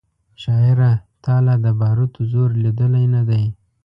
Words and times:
شاعره 0.41 0.91
تا 1.23 1.33
لا 1.45 1.55
د 1.65 1.67
باروتو 1.79 2.21
زور 2.31 2.49
لیدلی 2.63 3.05
نه 3.15 3.21
دی 3.29 3.43